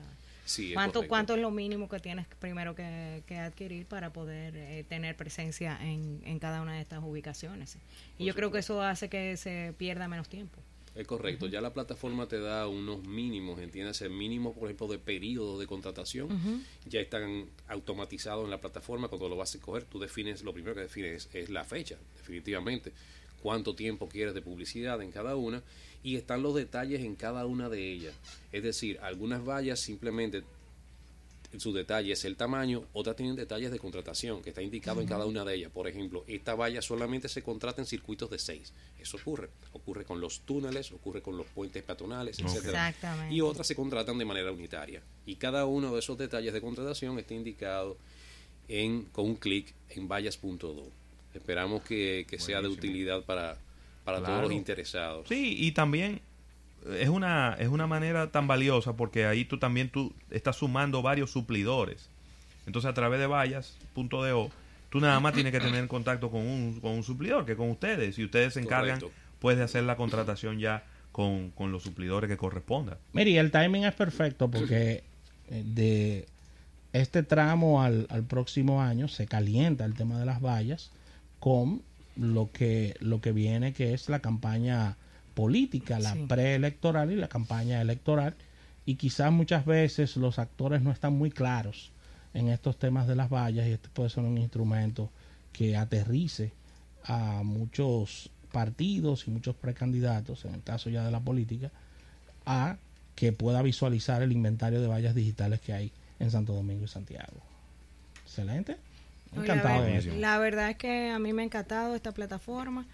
¿Cuánto, 0.74 1.06
¿Cuánto 1.06 1.34
es 1.34 1.40
lo 1.40 1.50
mínimo 1.50 1.88
que 1.88 2.00
tienes 2.00 2.26
primero 2.38 2.74
que, 2.74 3.22
adquirir 3.38 3.86
para 3.86 4.12
poder 4.12 4.56
eh, 4.56 4.84
tener 4.88 5.16
presencia 5.16 5.78
en, 5.80 6.22
en, 6.24 6.38
cada 6.38 6.62
una 6.62 6.74
de 6.74 6.80
estas 6.80 7.02
ubicaciones? 7.02 7.78
Y 8.18 8.24
yo 8.24 8.34
creo 8.34 8.50
que 8.50 8.58
eso 8.58 8.82
hace 8.82 9.08
que 9.08 9.36
se 9.36 9.74
pierda 9.76 10.08
menos 10.08 10.28
tiempo. 10.28 10.60
Es 10.94 11.06
correcto, 11.06 11.46
ya 11.46 11.60
la 11.60 11.72
plataforma 11.72 12.26
te 12.26 12.40
da 12.40 12.66
unos 12.66 13.06
mínimos, 13.06 13.60
entiendes, 13.60 14.02
el 14.02 14.10
mínimo, 14.10 14.52
por 14.52 14.64
ejemplo, 14.64 14.88
de 14.88 14.98
periodo 14.98 15.58
de 15.60 15.66
contratación, 15.68 16.64
ya 16.84 17.00
están 17.00 17.46
automatizados 17.68 18.44
en 18.44 18.50
la 18.50 18.60
plataforma, 18.60 19.06
cuando 19.06 19.28
lo 19.28 19.36
vas 19.36 19.54
a 19.54 19.58
escoger, 19.58 19.84
tú 19.84 20.00
defines, 20.00 20.42
lo 20.42 20.52
primero 20.52 20.74
que 20.74 20.80
defines 20.80 21.28
es 21.32 21.48
la 21.48 21.64
fecha, 21.64 21.96
definitivamente, 22.16 22.92
cuánto 23.42 23.74
tiempo 23.74 24.08
quieres 24.08 24.34
de 24.34 24.42
publicidad 24.42 25.00
en 25.02 25.12
cada 25.12 25.36
una, 25.36 25.62
y 26.02 26.16
están 26.16 26.42
los 26.42 26.54
detalles 26.54 27.00
en 27.00 27.16
cada 27.16 27.46
una 27.46 27.68
de 27.68 27.92
ellas. 27.92 28.14
Es 28.52 28.62
decir, 28.62 28.98
algunas 29.02 29.44
vallas 29.44 29.80
simplemente 29.80 30.42
su 31.58 31.72
detalle 31.72 32.12
es 32.12 32.24
el 32.24 32.36
tamaño, 32.36 32.84
otras 32.92 33.16
tienen 33.16 33.34
detalles 33.34 33.72
de 33.72 33.78
contratación 33.80 34.40
que 34.40 34.50
está 34.50 34.62
indicado 34.62 35.00
en 35.00 35.08
cada 35.08 35.26
una 35.26 35.44
de 35.44 35.56
ellas. 35.56 35.72
Por 35.72 35.88
ejemplo, 35.88 36.24
esta 36.28 36.54
valla 36.54 36.80
solamente 36.80 37.28
se 37.28 37.42
contrata 37.42 37.82
en 37.82 37.86
circuitos 37.86 38.30
de 38.30 38.38
6. 38.38 38.72
Eso 39.00 39.16
ocurre. 39.16 39.48
Ocurre 39.72 40.04
con 40.04 40.20
los 40.20 40.40
túneles, 40.40 40.92
ocurre 40.92 41.22
con 41.22 41.36
los 41.36 41.46
puentes 41.46 41.82
peatonales, 41.82 42.38
etc. 42.38 42.94
Y 43.30 43.40
otras 43.40 43.66
se 43.66 43.74
contratan 43.74 44.16
de 44.16 44.24
manera 44.24 44.52
unitaria. 44.52 45.02
Y 45.26 45.36
cada 45.36 45.66
uno 45.66 45.92
de 45.92 45.98
esos 45.98 46.16
detalles 46.16 46.52
de 46.52 46.60
contratación 46.60 47.18
está 47.18 47.34
indicado 47.34 47.96
en, 48.68 49.06
con 49.06 49.26
un 49.26 49.34
clic 49.34 49.74
en 49.88 50.06
vallas.do. 50.06 50.99
Esperamos 51.34 51.82
que, 51.82 52.26
sea 52.38 52.60
de 52.60 52.68
utilidad 52.68 53.22
para, 53.22 53.56
para 54.04 54.22
todos 54.22 54.42
los 54.42 54.52
interesados. 54.52 55.28
Sí, 55.28 55.56
y 55.58 55.72
también 55.72 56.20
es 56.98 57.08
una, 57.08 57.56
es 57.58 57.68
una 57.68 57.86
manera 57.86 58.30
tan 58.30 58.46
valiosa 58.46 58.94
porque 58.94 59.26
ahí 59.26 59.44
tú 59.44 59.58
también 59.58 59.90
tú 59.90 60.12
estás 60.30 60.56
sumando 60.56 61.02
varios 61.02 61.30
suplidores. 61.30 62.08
Entonces 62.66 62.90
a 62.90 62.94
través 62.94 63.20
de 63.20 63.26
vallas.do 63.26 64.50
tú 64.90 65.00
nada 65.00 65.20
más 65.20 65.34
tienes 65.34 65.52
que 65.52 65.60
tener 65.60 65.86
contacto 65.86 66.30
con 66.30 66.40
un, 66.40 66.80
con 66.80 66.92
un 66.92 67.02
suplidor 67.02 67.46
que 67.46 67.56
con 67.56 67.70
ustedes 67.70 68.18
y 68.18 68.24
ustedes 68.24 68.54
se 68.54 68.60
encargan 68.60 69.00
pues 69.38 69.56
de 69.56 69.64
hacer 69.64 69.84
la 69.84 69.96
contratación 69.96 70.58
ya 70.58 70.84
con, 71.12 71.50
con 71.50 71.72
los 71.72 71.82
suplidores 71.82 72.28
que 72.28 72.36
correspondan. 72.36 72.98
Mire, 73.12 73.38
el 73.38 73.50
timing 73.50 73.84
es 73.84 73.94
perfecto 73.94 74.50
porque 74.50 75.04
eh, 75.48 75.62
de 75.64 76.26
este 76.92 77.22
tramo 77.22 77.82
al, 77.82 78.06
al 78.10 78.24
próximo 78.24 78.82
año 78.82 79.06
se 79.08 79.26
calienta 79.26 79.84
el 79.84 79.94
tema 79.94 80.18
de 80.18 80.26
las 80.26 80.40
vallas 80.40 80.90
con 81.40 81.82
lo 82.16 82.52
que, 82.52 82.94
lo 83.00 83.20
que 83.20 83.32
viene 83.32 83.72
que 83.72 83.94
es 83.94 84.08
la 84.08 84.20
campaña 84.20 84.96
política, 85.34 85.98
la 85.98 86.16
preelectoral 86.28 87.10
y 87.10 87.16
la 87.16 87.28
campaña 87.28 87.80
electoral. 87.80 88.36
Y 88.86 88.96
quizás 88.96 89.32
muchas 89.32 89.64
veces 89.66 90.16
los 90.16 90.38
actores 90.38 90.82
no 90.82 90.92
están 90.92 91.14
muy 91.14 91.30
claros 91.30 91.92
en 92.34 92.48
estos 92.48 92.78
temas 92.78 93.08
de 93.08 93.16
las 93.16 93.30
vallas 93.30 93.66
y 93.66 93.72
este 93.72 93.88
puede 93.88 94.10
ser 94.10 94.24
un 94.24 94.38
instrumento 94.38 95.10
que 95.52 95.76
aterrice 95.76 96.52
a 97.04 97.42
muchos 97.42 98.30
partidos 98.52 99.26
y 99.26 99.30
muchos 99.30 99.56
precandidatos, 99.56 100.44
en 100.44 100.54
el 100.54 100.62
caso 100.62 100.90
ya 100.90 101.04
de 101.04 101.10
la 101.10 101.20
política, 101.20 101.70
a 102.46 102.76
que 103.14 103.32
pueda 103.32 103.62
visualizar 103.62 104.22
el 104.22 104.32
inventario 104.32 104.80
de 104.80 104.86
vallas 104.86 105.14
digitales 105.14 105.60
que 105.60 105.72
hay 105.72 105.92
en 106.18 106.30
Santo 106.30 106.52
Domingo 106.52 106.84
y 106.84 106.88
Santiago. 106.88 107.40
Excelente. 108.24 108.76
Encantado 109.36 109.86
la, 109.86 110.00
la 110.16 110.38
verdad 110.38 110.70
es 110.70 110.76
que 110.76 111.10
a 111.10 111.18
mí 111.18 111.32
me 111.32 111.42
ha 111.42 111.44
encantado 111.44 111.94
esta 111.94 112.12
plataforma. 112.12 112.86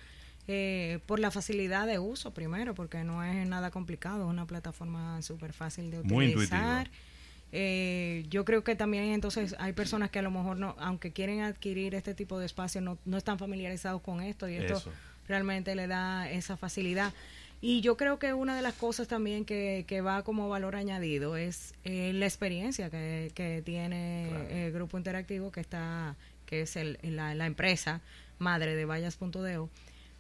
Eh, 0.49 1.01
por 1.07 1.19
la 1.19 1.33
facilidad 1.33 1.89
de 1.89 1.99
uso 1.99 2.33
primero, 2.33 2.73
porque 2.75 3.03
no 3.03 3.25
es 3.25 3.49
nada 3.49 3.73
complicado, 3.73 4.27
es 4.27 4.31
una 4.31 4.47
plataforma 4.47 5.21
súper 5.23 5.53
fácil 5.53 5.91
de 5.91 6.01
utilizar. 6.01 6.89
Eh, 7.51 8.25
yo 8.29 8.45
creo 8.45 8.63
que 8.63 8.77
también 8.77 9.05
entonces 9.05 9.57
hay 9.59 9.73
personas 9.73 10.11
que 10.11 10.21
a 10.21 10.23
lo 10.23 10.31
mejor 10.31 10.57
no, 10.57 10.77
aunque 10.79 11.13
quieren 11.13 11.41
adquirir 11.41 11.97
este 11.97 12.15
tipo 12.15 12.39
de 12.39 12.47
espacio, 12.47 12.81
no, 12.81 12.97
no 13.05 13.17
están 13.17 13.39
familiarizados 13.39 14.03
con 14.03 14.21
esto 14.21 14.49
y 14.49 14.55
esto 14.55 14.83
realmente 15.27 15.75
le 15.75 15.89
da 15.89 16.31
esa 16.31 16.57
facilidad. 16.57 17.13
Y 17.61 17.81
yo 17.81 17.97
creo 17.97 18.19
que 18.19 18.35
una 18.35 18.55
de 18.55 18.63
las 18.63 18.75
cosas 18.75 19.09
también 19.09 19.45
que, 19.45 19.85
que 19.87 20.01
va 20.01 20.23
como 20.23 20.49
valor 20.49 20.77
añadido 20.77 21.37
es 21.37 21.75
eh, 21.85 22.13
la 22.13 22.27
experiencia 22.27 22.91
que, 22.91 23.33
que 23.35 23.63
tiene 23.65 24.67
el 24.67 24.73
grupo 24.73 24.99
interactivo 24.99 25.51
que 25.51 25.61
está 25.61 26.17
que 26.45 26.61
es 26.61 26.77
el, 26.77 26.99
la, 27.03 27.35
la 27.35 27.47
empresa 27.47 28.01
madre 28.39 28.77
de 28.77 28.85
vallas.deo 28.85 29.69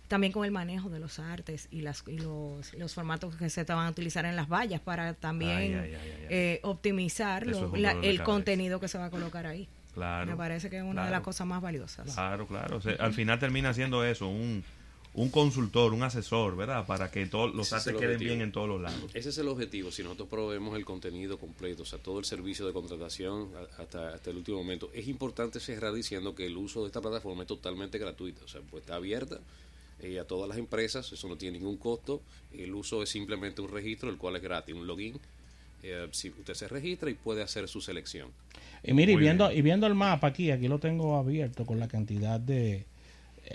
también 0.08 0.32
con 0.32 0.44
el 0.44 0.50
manejo 0.50 0.88
de 0.88 1.00
los 1.00 1.18
artes 1.18 1.68
y, 1.70 1.80
las, 1.80 2.04
y 2.06 2.18
los, 2.18 2.72
los, 2.74 2.94
formatos 2.94 3.36
que 3.36 3.50
se 3.50 3.64
van 3.64 3.86
a 3.86 3.90
utilizar 3.90 4.24
en 4.24 4.36
las 4.36 4.48
vallas 4.48 4.80
para 4.80 5.14
también 5.14 5.82
eh, 6.30 6.60
optimizar 6.62 7.44
el 7.44 8.22
contenido 8.22 8.78
que 8.78 8.88
se 8.88 8.98
va 8.98 9.06
a 9.06 9.10
colocar 9.10 9.46
ahí. 9.46 9.68
Claro, 9.94 10.30
Me 10.30 10.36
parece 10.36 10.68
que 10.68 10.76
es 10.76 10.82
una 10.82 11.06
de 11.06 11.10
las 11.10 11.22
cosas 11.22 11.46
más 11.46 11.62
valiosas. 11.62 12.12
Claro, 12.14 12.46
claro. 12.46 12.80
al 12.98 13.14
final 13.14 13.38
termina 13.38 13.72
siendo 13.72 14.04
eso, 14.04 14.28
un, 14.28 14.62
un 15.16 15.30
consultor, 15.30 15.94
un 15.94 16.02
asesor, 16.02 16.56
¿verdad? 16.56 16.86
Para 16.86 17.10
que 17.10 17.26
todos 17.26 17.54
los 17.54 17.72
artes 17.72 17.94
queden 17.94 18.18
bien 18.18 18.40
en 18.42 18.52
todos 18.52 18.68
los 18.68 18.80
lados. 18.80 19.10
Ese 19.14 19.30
es 19.30 19.38
el 19.38 19.48
objetivo. 19.48 19.90
Si 19.90 20.02
nosotros 20.02 20.28
proveemos 20.28 20.76
el 20.76 20.84
contenido 20.84 21.38
completo, 21.38 21.82
o 21.82 21.86
sea, 21.86 21.98
todo 21.98 22.18
el 22.18 22.26
servicio 22.26 22.66
de 22.66 22.74
contratación 22.74 23.48
hasta, 23.78 24.10
hasta 24.10 24.30
el 24.30 24.36
último 24.36 24.58
momento, 24.58 24.90
es 24.92 25.08
importante 25.08 25.58
cerrar 25.58 25.94
diciendo 25.94 26.34
que 26.34 26.46
el 26.46 26.56
uso 26.56 26.82
de 26.82 26.88
esta 26.88 27.00
plataforma 27.00 27.42
es 27.42 27.48
totalmente 27.48 27.98
gratuito. 27.98 28.44
O 28.44 28.48
sea, 28.48 28.60
pues 28.70 28.82
está 28.82 28.96
abierta 28.96 29.40
eh, 30.00 30.18
a 30.20 30.24
todas 30.24 30.46
las 30.46 30.58
empresas, 30.58 31.10
eso 31.10 31.28
no 31.28 31.36
tiene 31.36 31.58
ningún 31.58 31.78
costo, 31.78 32.20
el 32.52 32.74
uso 32.74 33.02
es 33.02 33.08
simplemente 33.08 33.62
un 33.62 33.70
registro, 33.70 34.10
el 34.10 34.18
cual 34.18 34.36
es 34.36 34.42
gratis, 34.42 34.74
un 34.74 34.86
login. 34.86 35.18
Eh, 35.82 36.08
si 36.10 36.28
usted 36.28 36.52
se 36.52 36.68
registra 36.68 37.08
y 37.08 37.14
puede 37.14 37.42
hacer 37.42 37.68
su 37.68 37.80
selección. 37.80 38.28
Y 38.82 38.92
mire, 38.92 39.12
y 39.12 39.16
viendo, 39.16 39.50
y 39.50 39.62
viendo 39.62 39.86
el 39.86 39.94
mapa 39.94 40.26
aquí, 40.26 40.50
aquí 40.50 40.68
lo 40.68 40.78
tengo 40.78 41.16
abierto 41.16 41.64
con 41.64 41.80
la 41.80 41.88
cantidad 41.88 42.38
de... 42.38 42.84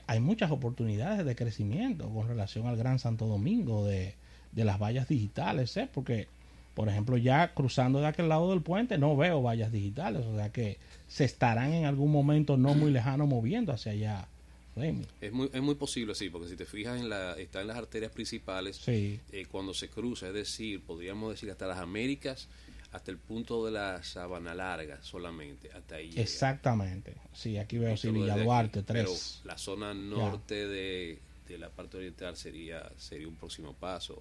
Hay 0.08 0.20
muchas 0.20 0.52
oportunidades 0.52 1.26
de 1.26 1.36
crecimiento 1.36 2.10
con 2.10 2.28
relación 2.28 2.68
al 2.68 2.78
Gran 2.78 3.00
Santo 3.00 3.28
Domingo 3.28 3.86
de, 3.86 4.16
de 4.52 4.66
las 4.66 4.80
vallas 4.80 5.08
digitales, 5.08 5.76
¿eh? 5.78 5.90
porque, 5.94 6.28
por 6.74 6.90
ejemplo, 6.90 7.18
ya 7.18 7.54
cruzando 7.54 8.00
de 8.00 8.08
aquel 8.08 8.30
lado 8.30 8.50
del 8.52 8.62
puente 8.62 8.98
no 8.98 9.16
veo 9.16 9.42
vallas 9.42 9.72
digitales, 9.72 10.26
o 10.26 10.36
sea 10.36 10.52
que 10.52 10.78
se 11.08 11.26
estarán 11.26 11.74
en 11.74 11.86
algún 11.86 12.12
momento 12.12 12.58
no 12.58 12.74
muy 12.74 12.92
lejano 12.92 13.28
moviendo 13.28 13.72
hacia 13.72 13.92
allá 13.92 14.28
es 14.76 15.34
muy, 15.34 15.50
es 15.52 15.62
muy 15.62 15.76
posible, 15.76 16.16
sí, 16.16 16.30
porque 16.30 16.48
si 16.48 16.56
te 16.56 16.66
fijas, 16.66 17.00
en 17.00 17.10
la, 17.10 17.34
está 17.34 17.62
en 17.62 17.68
las 17.68 17.78
arterias 17.78 18.12
principales 18.12 18.82
eh, 18.88 19.20
cuando 19.52 19.74
se 19.74 19.90
cruza, 19.90 20.28
es 20.28 20.34
decir, 20.34 20.82
podríamos 20.82 21.32
decir 21.32 21.52
hasta 21.52 21.68
las 21.68 21.80
Américas, 21.80 22.48
hasta 22.92 23.12
el 23.12 23.18
punto 23.18 23.66
de 23.66 23.72
la 23.72 24.04
Sabana 24.04 24.54
Larga 24.54 25.02
solamente, 25.02 25.72
hasta 25.72 25.96
ahí. 25.96 26.14
Exactamente, 26.16 27.16
sí, 27.34 27.58
aquí 27.58 27.78
veo 27.78 27.96
sí, 27.96 28.10
Villa 28.10 28.38
Duarte, 28.38 28.84
tres. 28.84 29.42
la 29.46 29.58
zona 29.58 29.94
norte 29.94 30.68
de, 30.68 31.20
la 31.58 31.70
parte 31.70 31.98
oriental 31.98 32.38
sería, 32.38 32.90
sería 32.98 33.28
un 33.28 33.36
próximo 33.36 33.74
paso. 33.74 34.18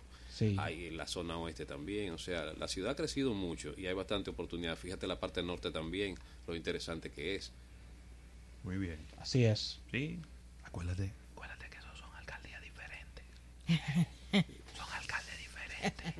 Hay 0.57 0.87
en 0.87 0.97
la 0.97 1.07
zona 1.07 1.37
oeste 1.37 1.67
también, 1.67 2.13
o 2.13 2.19
sea, 2.19 2.55
la 2.55 2.67
ciudad 2.67 2.93
ha 2.93 2.97
crecido 2.97 3.35
mucho 3.35 3.75
y 3.77 3.87
hay 3.87 3.93
bastante 3.93 4.31
oportunidad. 4.31 4.77
Fíjate 4.77 5.07
la 5.07 5.21
parte 5.21 5.43
norte 5.43 5.71
también, 5.71 6.17
lo 6.47 6.57
interesante 6.57 7.11
que 7.11 7.35
es. 7.35 7.53
Muy 8.63 8.79
bien. 8.79 8.99
Así 9.19 9.45
es. 9.45 9.81
Sí, 9.91 10.19
Acuérdate, 10.71 11.13
acuérdate 11.33 11.69
que 11.69 11.79
esos 11.79 11.99
son 11.99 12.15
alcaldías 12.15 12.63
diferentes. 12.63 13.25
son 14.77 14.87
alcaldes 14.93 15.39
diferentes. 15.39 16.15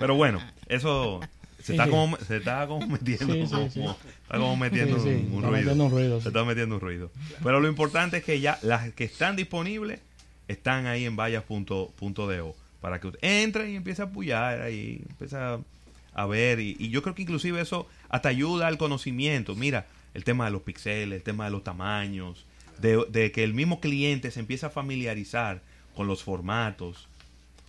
Pero 0.00 0.14
bueno, 0.14 0.40
eso 0.66 1.20
se, 1.62 1.72
está 1.72 1.88
Como, 1.88 2.16
se 2.16 2.38
está 2.38 2.66
como 2.66 2.86
metiendo, 2.86 3.34
está 3.34 4.38
como 4.38 4.56
metiendo 4.56 4.96
un, 4.96 5.42
ruido. 5.42 6.20
Se 6.20 6.28
está 6.28 6.44
metiendo 6.44 6.76
un 6.76 6.80
ruido. 6.80 7.10
Pero 7.44 7.60
lo 7.60 7.68
importante 7.68 8.16
es 8.16 8.24
que 8.24 8.40
ya 8.40 8.58
las 8.62 8.92
que 8.94 9.04
están 9.04 9.36
disponibles 9.36 10.00
están 10.48 10.86
ahí 10.86 11.04
en 11.04 11.16
vallas.do 11.16 12.56
para 12.80 12.98
que 12.98 13.08
usted 13.08 13.18
entre 13.22 13.70
y 13.70 13.76
empiece 13.76 14.00
a 14.00 14.06
apoyar 14.06 14.62
ahí, 14.62 15.02
empiece 15.10 15.36
a, 15.36 16.26
ver. 16.26 16.60
Y, 16.60 16.88
yo 16.88 17.02
creo 17.02 17.14
que 17.14 17.22
inclusive 17.22 17.60
eso 17.60 17.86
hasta 18.08 18.30
ayuda 18.30 18.66
al 18.66 18.78
conocimiento. 18.78 19.54
Mira, 19.54 19.86
el 20.14 20.24
tema 20.24 20.46
de 20.46 20.52
los 20.52 20.62
pixeles, 20.62 21.18
el 21.18 21.22
tema 21.22 21.44
de 21.44 21.50
los 21.50 21.62
tamaños, 21.62 22.46
de, 22.78 23.04
de 23.10 23.32
que 23.32 23.44
el 23.44 23.52
mismo 23.52 23.80
cliente 23.80 24.30
se 24.30 24.40
empiece 24.40 24.64
a 24.64 24.70
familiarizar 24.70 25.60
con 25.94 26.06
los 26.06 26.22
formatos 26.22 27.06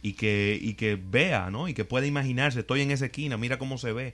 y 0.01 0.13
que, 0.13 0.57
y 0.59 0.73
que 0.73 0.99
vea, 1.01 1.49
¿no? 1.51 1.67
Y 1.67 1.73
que 1.73 1.85
pueda 1.85 2.05
imaginarse, 2.05 2.61
estoy 2.61 2.81
en 2.81 2.91
esa 2.91 3.05
esquina, 3.05 3.37
mira 3.37 3.57
cómo 3.57 3.77
se 3.77 3.93
ve. 3.93 4.13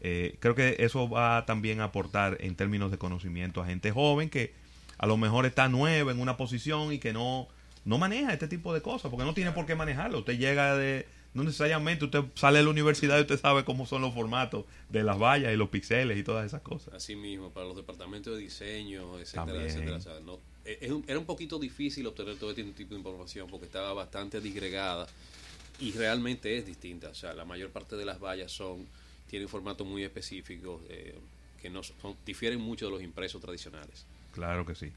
Eh, 0.00 0.36
creo 0.40 0.54
que 0.54 0.76
eso 0.78 1.08
va 1.08 1.44
también 1.44 1.80
a 1.80 1.84
aportar 1.84 2.38
en 2.40 2.54
términos 2.54 2.90
de 2.90 2.98
conocimiento 2.98 3.60
a 3.60 3.66
gente 3.66 3.90
joven 3.90 4.30
que 4.30 4.52
a 4.96 5.06
lo 5.06 5.16
mejor 5.16 5.44
está 5.44 5.68
nueva 5.68 6.12
en 6.12 6.20
una 6.20 6.36
posición 6.36 6.92
y 6.92 6.98
que 6.98 7.12
no, 7.12 7.48
no 7.84 7.98
maneja 7.98 8.32
este 8.32 8.48
tipo 8.48 8.72
de 8.72 8.80
cosas, 8.80 9.10
porque 9.10 9.24
no 9.24 9.34
tiene 9.34 9.52
por 9.52 9.66
qué 9.66 9.74
manejarlo. 9.74 10.20
Usted 10.20 10.38
llega 10.38 10.76
de, 10.76 11.06
no 11.34 11.44
necesariamente 11.44 12.04
usted 12.04 12.24
sale 12.34 12.58
de 12.58 12.64
la 12.64 12.70
universidad 12.70 13.18
y 13.18 13.22
usted 13.22 13.38
sabe 13.38 13.64
cómo 13.64 13.86
son 13.86 14.02
los 14.02 14.14
formatos 14.14 14.64
de 14.88 15.02
las 15.04 15.18
vallas 15.18 15.52
y 15.52 15.56
los 15.56 15.68
píxeles 15.68 16.18
y 16.18 16.22
todas 16.22 16.46
esas 16.46 16.62
cosas. 16.62 16.94
Así 16.94 17.14
mismo, 17.14 17.50
para 17.50 17.66
los 17.66 17.76
departamentos 17.76 18.34
de 18.34 18.42
diseño, 18.42 19.18
etcétera, 19.18 19.62
etcétera. 19.62 19.98
Eh, 19.98 20.00
era 20.80 21.18
un 21.18 21.24
poquito 21.24 21.58
difícil 21.58 22.06
obtener 22.06 22.36
todo 22.36 22.50
este 22.50 22.62
tipo 22.64 22.94
de 22.94 23.00
información 23.00 23.48
porque 23.50 23.66
estaba 23.66 23.92
bastante 23.94 24.40
disgregada 24.40 25.06
y 25.80 25.92
realmente 25.92 26.56
es 26.58 26.66
distinta. 26.66 27.08
O 27.08 27.14
sea, 27.14 27.32
la 27.34 27.44
mayor 27.44 27.70
parte 27.70 27.96
de 27.96 28.04
las 28.04 28.20
vallas 28.20 28.52
son 28.52 28.86
tienen 29.28 29.48
formatos 29.48 29.86
muy 29.86 30.02
específicos 30.02 30.80
eh, 30.88 31.14
que 31.60 31.70
no 31.70 31.82
difieren 32.24 32.60
mucho 32.60 32.86
de 32.86 32.92
los 32.92 33.02
impresos 33.02 33.40
tradicionales. 33.40 34.06
Claro 34.32 34.64
que 34.66 34.74
sí. 34.74 34.92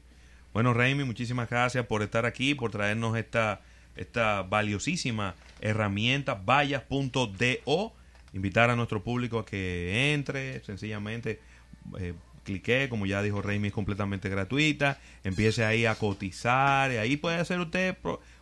Bueno, 0.52 0.74
Raimi, 0.74 1.04
muchísimas 1.04 1.48
gracias 1.48 1.86
por 1.86 2.02
estar 2.02 2.26
aquí, 2.26 2.54
por 2.54 2.70
traernos 2.70 3.16
esta, 3.16 3.62
esta 3.96 4.42
valiosísima 4.42 5.34
herramienta, 5.60 6.34
vallas.do. 6.34 7.92
Invitar 8.34 8.70
a 8.70 8.76
nuestro 8.76 9.02
público 9.02 9.38
a 9.38 9.46
que 9.46 10.12
entre, 10.14 10.64
sencillamente. 10.64 11.40
Eh, 11.98 12.14
clique, 12.42 12.88
como 12.88 13.06
ya 13.06 13.22
dijo 13.22 13.42
Raimi, 13.42 13.68
es 13.68 13.74
completamente 13.74 14.28
gratuita. 14.28 14.98
Empiece 15.24 15.64
ahí 15.64 15.86
a 15.86 15.94
cotizar. 15.94 16.92
Y 16.92 16.96
ahí 16.96 17.16
puede 17.16 17.36
hacer 17.36 17.60
usted 17.60 17.96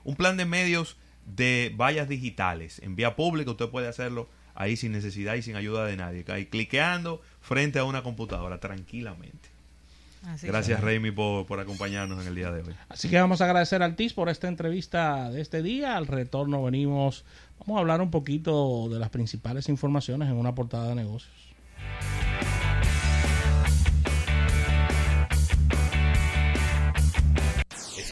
un 0.04 0.16
plan 0.16 0.36
de 0.36 0.44
medios 0.44 0.96
de 1.26 1.74
vallas 1.76 2.08
digitales. 2.08 2.80
En 2.82 2.96
vía 2.96 3.16
pública 3.16 3.50
usted 3.50 3.68
puede 3.68 3.88
hacerlo 3.88 4.28
ahí 4.54 4.76
sin 4.76 4.92
necesidad 4.92 5.34
y 5.34 5.42
sin 5.42 5.56
ayuda 5.56 5.86
de 5.86 5.96
nadie. 5.96 6.24
Ahí 6.28 6.46
cliqueando 6.46 7.22
frente 7.40 7.78
a 7.78 7.84
una 7.84 8.02
computadora 8.02 8.58
tranquilamente. 8.60 9.48
Gracias, 10.42 10.80
Raimi, 10.80 11.10
por, 11.12 11.46
por, 11.46 11.60
acompañarnos 11.60 12.20
en 12.20 12.28
el 12.28 12.34
día 12.34 12.50
de 12.50 12.62
hoy. 12.62 12.74
Así 12.90 13.08
que 13.08 13.18
vamos 13.18 13.40
a 13.40 13.46
agradecer 13.46 13.82
al 13.82 13.96
TIS 13.96 14.12
por 14.12 14.28
esta 14.28 14.48
entrevista 14.48 15.30
de 15.30 15.40
este 15.40 15.62
día. 15.62 15.96
Al 15.96 16.06
retorno 16.06 16.62
venimos, 16.62 17.24
vamos 17.58 17.78
a 17.78 17.80
hablar 17.80 18.02
un 18.02 18.10
poquito 18.10 18.88
de 18.90 18.98
las 18.98 19.08
principales 19.08 19.70
informaciones 19.70 20.28
en 20.28 20.36
una 20.36 20.54
portada 20.54 20.88
de 20.90 20.94
negocios. 20.94 21.49